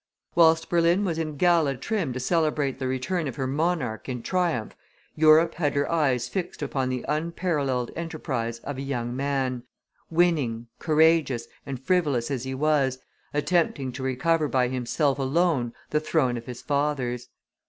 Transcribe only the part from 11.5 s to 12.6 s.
and frivolous as he